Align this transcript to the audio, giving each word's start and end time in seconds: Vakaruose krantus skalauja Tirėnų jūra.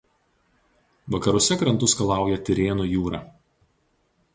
Vakaruose 1.17 1.59
krantus 1.65 1.95
skalauja 1.97 2.41
Tirėnų 2.49 2.93
jūra. 2.97 3.25